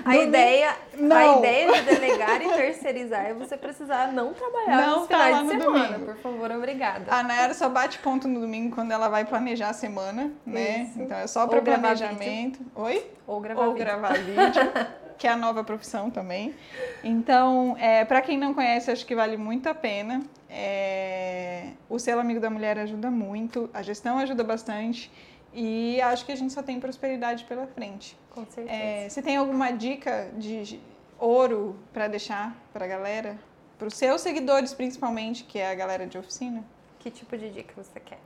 [0.04, 5.09] A ideia, a ideia de delegar e terceirizar é você precisar não trabalhar Não nos
[5.09, 5.88] tá finais lá de semana.
[5.88, 6.12] domingo.
[6.12, 7.06] Por favor, obrigada.
[7.12, 10.82] A Nayara só bate ponto no domingo quando ela vai planejar a semana, né?
[10.90, 11.00] Isso.
[11.00, 12.61] Então é só para planejamento.
[12.74, 13.11] Oi?
[13.26, 13.85] Ou gravar Ou vídeo.
[13.85, 14.62] gravar vídeo,
[15.18, 16.55] que é a nova profissão também.
[17.02, 20.22] Então, é, para quem não conhece, acho que vale muito a pena.
[20.48, 25.11] É, o selo Amigo da Mulher ajuda muito, a gestão ajuda bastante.
[25.52, 28.16] E acho que a gente só tem prosperidade pela frente.
[28.31, 28.70] Com certeza.
[28.76, 30.79] É, você tem alguma dica de
[31.18, 33.38] ouro para deixar para a galera?
[33.79, 36.62] Para os seus seguidores, principalmente, que é a galera de oficina?
[36.98, 38.18] Que tipo de dica você quer?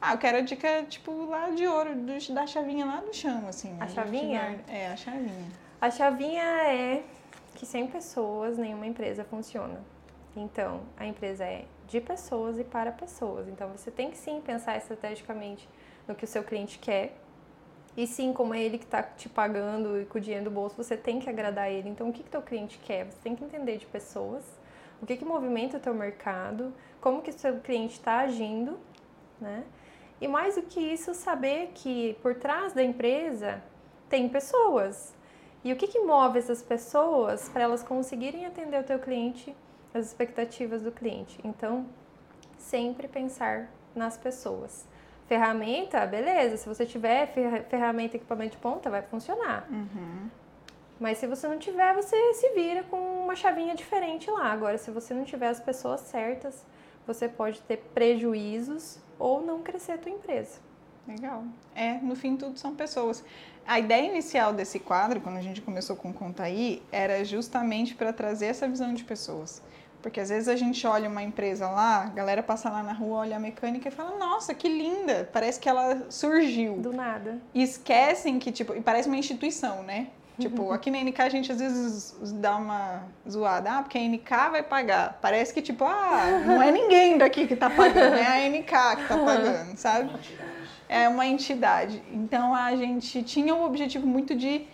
[0.00, 3.44] Ah, eu quero a dica, tipo, lá de ouro, do- da chavinha lá do chão,
[3.48, 3.76] assim.
[3.80, 4.60] A chavinha?
[4.68, 5.46] É, a chavinha.
[5.80, 7.04] A chavinha é
[7.54, 9.80] que sem pessoas nenhuma empresa funciona.
[10.34, 13.46] Então, a empresa é de pessoas e para pessoas.
[13.46, 15.68] Então, você tem que sim pensar estrategicamente
[16.08, 17.16] no que o seu cliente quer.
[17.96, 20.76] E sim, como é ele que está te pagando e com o dinheiro do bolso,
[20.76, 21.88] você tem que agradar ele.
[21.88, 23.06] Então, o que, que teu cliente quer?
[23.06, 24.44] Você tem que entender de pessoas,
[25.00, 28.76] o que, que movimenta o teu mercado, como que o seu cliente está agindo,
[29.40, 29.62] né?
[30.20, 33.62] E mais do que isso, saber que por trás da empresa
[34.08, 35.16] tem pessoas.
[35.64, 39.54] E o que, que move essas pessoas para elas conseguirem atender o teu cliente,
[39.92, 41.38] as expectativas do cliente?
[41.44, 41.86] Então,
[42.56, 44.86] sempre pensar nas pessoas.
[45.26, 49.66] Ferramenta, beleza, se você tiver ferra- ferramenta e equipamento de ponta, vai funcionar.
[49.70, 50.30] Uhum.
[50.98, 54.46] Mas se você não tiver, você se vira com uma chavinha diferente lá.
[54.50, 56.64] Agora, se você não tiver as pessoas certas,
[57.06, 60.60] você pode ter prejuízos ou não crescer a tua empresa.
[61.06, 61.44] Legal.
[61.74, 63.24] É, no fim, tudo são pessoas.
[63.68, 68.14] A ideia inicial desse quadro, quando a gente começou com Conta Aí, era justamente para
[68.14, 69.60] trazer essa visão de pessoas.
[70.00, 73.18] Porque às vezes a gente olha uma empresa lá, a galera passa lá na rua,
[73.18, 75.28] olha a mecânica e fala: Nossa, que linda!
[75.34, 76.78] Parece que ela surgiu.
[76.78, 77.38] Do nada.
[77.52, 80.06] E esquecem que, tipo, e parece uma instituição, né?
[80.38, 84.50] Tipo, aqui na NK a gente às vezes dá uma zoada, ah, porque a NK
[84.50, 85.18] vai pagar.
[85.20, 89.08] Parece que, tipo, ah, não é ninguém daqui que tá pagando, é a NK que
[89.08, 90.10] tá pagando, sabe?
[90.88, 92.02] É uma entidade.
[92.12, 94.66] Então a gente tinha o objetivo muito de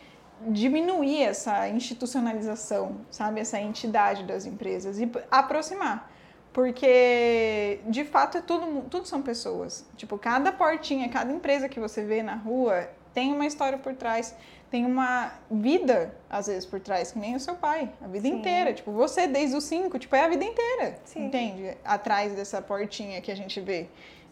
[0.46, 3.40] diminuir essa institucionalização, sabe?
[3.40, 6.10] Essa entidade das empresas e aproximar.
[6.52, 9.84] Porque, de fato, é tudo, tudo são pessoas.
[9.96, 14.36] Tipo, cada portinha, cada empresa que você vê na rua tem uma história por trás,
[14.74, 18.34] tem uma vida, às vezes, por trás, que nem o seu pai, a vida Sim.
[18.34, 18.74] inteira.
[18.74, 21.26] Tipo, você desde os cinco, tipo, é a vida inteira, Sim.
[21.26, 21.76] entende?
[21.84, 23.86] Atrás dessa portinha que a gente vê.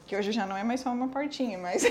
[0.05, 1.85] Que hoje já não é mais só uma portinha, mas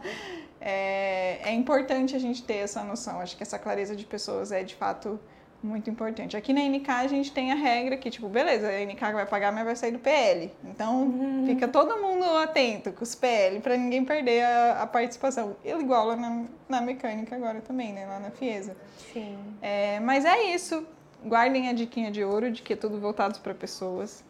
[0.58, 3.20] é, é importante a gente ter essa noção.
[3.20, 5.20] Acho que essa clareza de pessoas é, de fato,
[5.62, 6.36] muito importante.
[6.36, 9.52] Aqui na NK a gente tem a regra que, tipo, beleza, a NK vai pagar,
[9.52, 10.50] mas vai sair do PL.
[10.64, 15.56] Então, fica todo mundo atento com os PL para ninguém perder a, a participação.
[15.64, 18.06] Igual lá na, na mecânica agora também, né?
[18.06, 18.76] Lá na Fiesa.
[19.12, 19.38] Sim.
[19.60, 20.84] É, mas é isso.
[21.24, 24.24] Guardem a diquinha de ouro de que é tudo voltado para pessoas.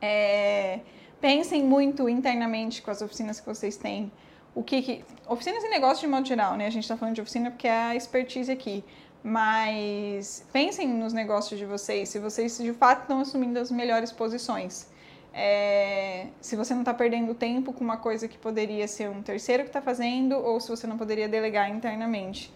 [0.00, 0.80] É,
[1.20, 4.12] pensem muito internamente com as oficinas que vocês têm.
[4.54, 6.66] O que, que oficinas e negócios de modo geral, né?
[6.66, 8.84] A gente está falando de oficina porque é a expertise aqui.
[9.22, 14.88] Mas pensem nos negócios de vocês, se vocês de fato estão assumindo as melhores posições.
[15.38, 19.64] É, se você não está perdendo tempo com uma coisa que poderia ser um terceiro
[19.64, 22.52] que está fazendo, ou se você não poderia delegar internamente.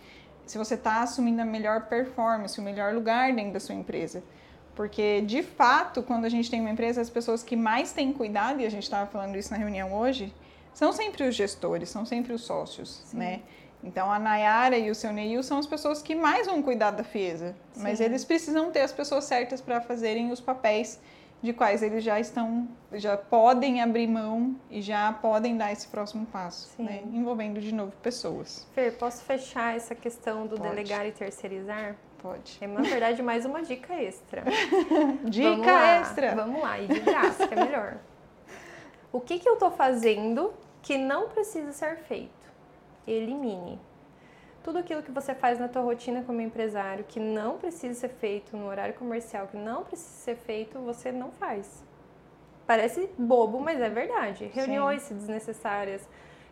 [0.47, 4.23] Se você está assumindo a melhor performance, o melhor lugar dentro da sua empresa.
[4.75, 8.61] Porque, de fato, quando a gente tem uma empresa, as pessoas que mais têm cuidado,
[8.63, 10.33] e a gente estava falando isso na reunião hoje,
[10.73, 13.43] são sempre os gestores, são sempre os sócios, né?
[13.83, 17.03] Então, a Nayara e o seu Neil são as pessoas que mais vão cuidar da
[17.03, 17.57] Fiesa.
[17.77, 18.05] Mas Sim.
[18.05, 21.01] eles precisam ter as pessoas certas para fazerem os papéis
[21.43, 26.27] de quais eles já estão, já podem abrir mão e já podem dar esse próximo
[26.27, 27.03] passo, né?
[27.11, 28.67] Envolvendo, de novo, pessoas.
[28.75, 30.69] Fer, posso fechar essa questão do Pode.
[30.69, 31.97] delegar e terceirizar?
[32.19, 32.59] Pode.
[32.61, 34.45] É, na verdade, mais uma dica extra.
[34.91, 36.35] Vamos Dica lá, extra!
[36.35, 37.97] Vamos lá, e de graça, que é melhor.
[39.13, 42.31] O que, que eu tô fazendo que não precisa ser feito?
[43.07, 43.81] Elimine.
[44.63, 48.57] Tudo aquilo que você faz na tua rotina como empresário que não precisa ser feito
[48.57, 51.83] no horário comercial, que não precisa ser feito, você não faz.
[52.67, 54.51] Parece bobo, mas é verdade.
[54.53, 56.07] Reuniões desnecessárias,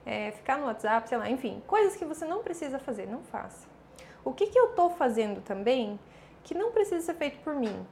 [0.06, 3.68] é, ficar no WhatsApp, sei lá, enfim, coisas que você não precisa fazer, não faça.
[4.24, 5.98] O que, que eu tô fazendo também
[6.42, 7.86] que não precisa ser feito por mim?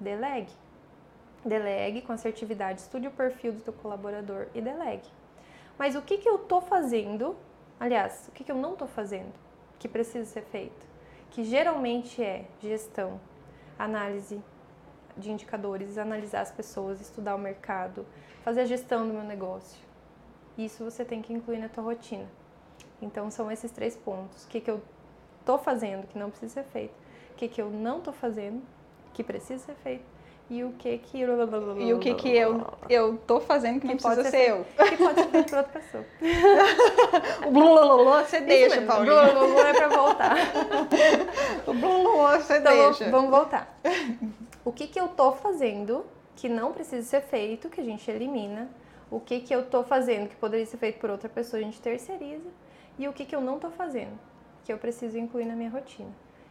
[0.00, 0.52] Delegue.
[1.44, 5.08] Delegue com assertividade, estude o perfil do teu colaborador e delegue.
[5.78, 7.36] Mas o que, que eu tô fazendo,
[7.78, 9.32] aliás, o que, eu não tô fazendo
[9.78, 10.86] que precisa ser feito?
[11.30, 13.20] Que geralmente é gestão,
[13.78, 14.42] análise,
[15.16, 18.06] de indicadores, analisar as pessoas, estudar o mercado,
[18.42, 19.78] fazer a gestão do meu negócio.
[20.56, 22.26] Isso você tem que incluir na tua rotina.
[23.00, 24.44] Então são esses três pontos.
[24.44, 24.82] O que, que eu
[25.44, 26.94] tô fazendo que não precisa ser feito,
[27.32, 28.62] o que, que eu não tô fazendo
[29.14, 30.15] que precisa ser feito
[30.48, 34.22] e o que que e o que que eu eu tô fazendo que, não precisa
[34.24, 34.66] ser, ser eu.
[34.88, 36.04] que pode ser feito por outra pessoa.
[37.46, 39.12] O blulululu você Isso deixa mesmo, Paulinha.
[39.22, 40.36] O blulululu é para voltar.
[41.66, 43.10] O blulululu você então, deixa.
[43.10, 43.80] vamos voltar.
[44.64, 48.68] O que que eu tô fazendo que não precisa ser feito que a gente elimina?
[49.10, 51.80] O que que eu tô fazendo que poderia ser feito por outra pessoa a gente
[51.80, 52.48] terceiriza?
[52.98, 54.18] E o que que eu não tô fazendo
[54.66, 56.10] que eu preciso incluir na minha rotina.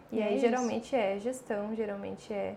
[0.09, 2.55] E, e aí, é geralmente é gestão, geralmente é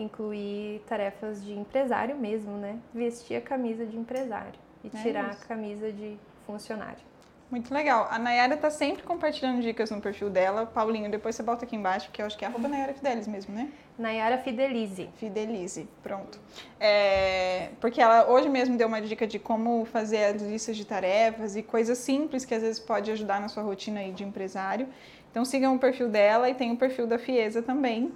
[0.00, 2.78] incluir tarefas de empresário mesmo, né?
[2.94, 5.42] Vestir a camisa de empresário e é tirar isso.
[5.42, 7.08] a camisa de funcionário.
[7.50, 8.06] Muito legal.
[8.10, 10.66] A Nayara tá sempre compartilhando dicas no perfil dela.
[10.66, 13.54] Paulinho, depois você bota aqui embaixo, que eu acho que é arroba Nayara Fidelis mesmo,
[13.54, 13.70] né?
[13.98, 15.08] Nayara Fidelize.
[15.16, 16.38] Fidelize, pronto.
[16.78, 21.56] É, porque ela hoje mesmo deu uma dica de como fazer as listas de tarefas
[21.56, 24.86] e coisas simples que às vezes pode ajudar na sua rotina aí de empresário.
[25.30, 28.12] Então sigam o perfil dela e tem o perfil da Fiesa também.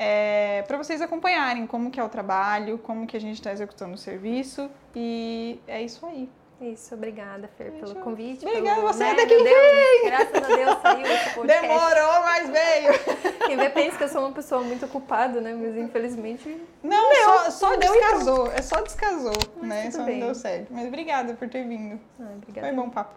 [0.00, 3.94] É, para vocês acompanharem como que é o trabalho, como que a gente está executando
[3.94, 6.30] o serviço e é isso aí.
[6.60, 8.46] Isso, obrigada, Fer, pelo convite.
[8.46, 10.04] Obrigada, pelo, você né, até que veio!
[10.04, 11.62] Graças a Deus saiu esse podcast.
[11.62, 12.92] Demorou, mas veio!
[13.46, 15.52] Quem vê pensa que eu sou uma pessoa muito ocupada, né?
[15.52, 16.60] Mas infelizmente.
[16.80, 18.52] Não, só, só descasou.
[18.52, 19.90] É só descasou, mas né?
[19.90, 20.20] Só bem.
[20.20, 20.68] não deu certo.
[20.70, 22.00] Mas obrigada por ter vindo.
[22.20, 22.68] Ah, obrigada.
[22.68, 23.14] Foi bom papo.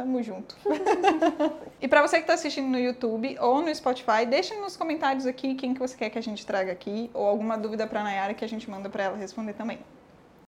[0.00, 0.56] Tamo junto.
[1.78, 5.54] e para você que está assistindo no YouTube ou no Spotify, deixa nos comentários aqui
[5.54, 8.42] quem que você quer que a gente traga aqui ou alguma dúvida para Nayara que
[8.42, 9.78] a gente manda para ela responder também.